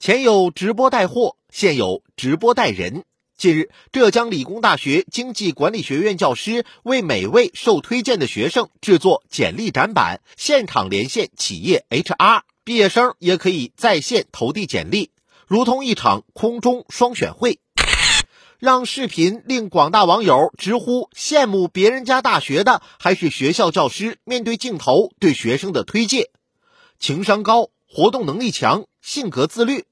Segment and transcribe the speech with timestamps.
[0.00, 3.02] 前有直播带货，现有直播带人。
[3.36, 15.10] 近日，浙江理工大学经济管理学院教师为每位受推荐的学生制作简历展板，现场连线企业 HR，毕业生也可以在线投递简历，
[15.48, 17.58] 如同一场空中双选会。
[18.60, 26.30] 让视频令广大网友直呼羡慕，别人家大学的还是学校教师面对镜头对学生的推介，
[27.00, 29.84] 情商高，活动能力强，性格自律。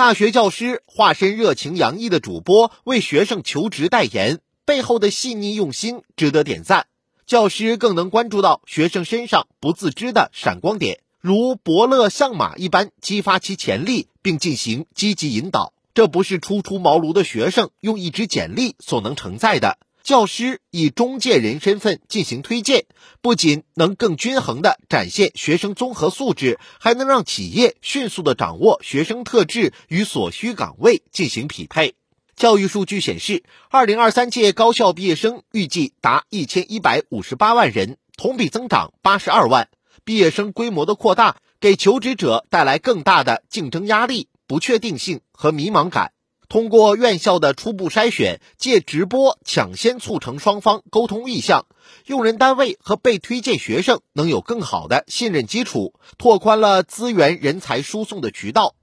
[0.00, 6.86] 大学教师化身热情洋溢的主播，为学生求职代言，背后的细腻用心值得点赞。
[7.26, 15.74] 教师更能关注到学生身上不自知的闪光点，如伯乐相马一般激发其潜力，并进行积极引导。
[15.92, 19.76] 这不是初出茅庐的学生用一支简历所能承载的。
[20.10, 22.86] 教师以中介人身份进行推荐，
[23.22, 31.94] 不仅能更均衡地展现学生综合素质，还能让企业迅速地掌握学生特质与所需岗位进行匹配。
[32.34, 39.68] 教育数据显示，二零二三届高校毕业生预计达一千一百五十八万人，同比增长八十二万。
[40.02, 44.26] 毕业生规模的扩大，给求职者带来更大的竞争压力。
[44.48, 46.10] 不确定性和迷茫感，
[46.50, 51.66] 通过院校的初步筛选，借直播抢先促成双方沟通意向，
[52.06, 58.74] 用人单位和被推荐学生能有更好的信任基础，拓宽了资源人才输送的渠道。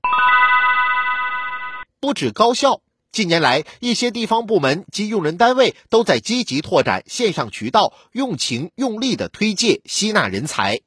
[1.99, 2.79] 不止高校，
[3.11, 10.79] 近年来一些地方部门及用人单位都在积极拓展线上渠道，用情用力的推介吸纳人才。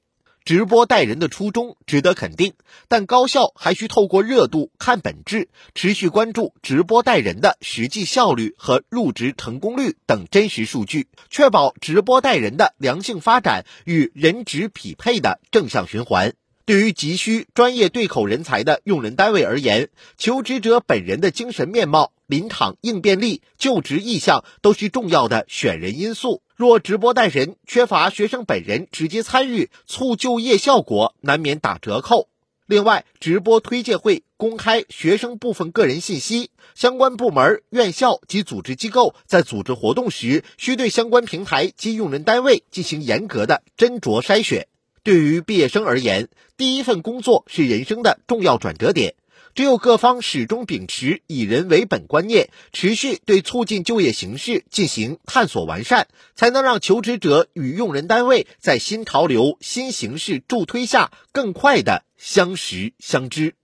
[0.44, 2.54] 直播带人的初衷值得肯定，
[2.88, 16.32] 但高校还需透过热度看本质，持续关注直播带人的实际效率和入职成功率等真实数据，确保直播带人的良性发展与人职匹配的正向循环。
[16.64, 26.42] 对于急需专业对口人才的用人单位而言，求职者本人的精神面貌、临场应变力、就职意向都是重要的选人因素。
[26.60, 32.28] 若直播带人缺乏学生本人直接参与，促就业效果难免打折扣。
[32.66, 44.68] 另外，直播推介会公开学生部分个人信息，相关部门、院校及组织机构在组织活动时，需对相关平台及用人单位进行严格的斟酌筛选。
[45.02, 46.28] 对于毕业生而言，
[46.58, 49.14] 第一份工作是人生的重要转折点。
[49.54, 63.59] 只有各方始终秉持以人为本观念，持续对促进就业形势进行探索完善，才能让求职者与用人单位在新潮流、新形势助推下，更快的相识相知。